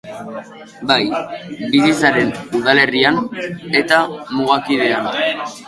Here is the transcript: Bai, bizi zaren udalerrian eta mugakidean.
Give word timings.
Bai, 0.91 1.03
bizi 1.73 1.91
zaren 1.99 2.33
udalerrian 2.61 3.21
eta 3.85 4.03
mugakidean. 4.17 5.11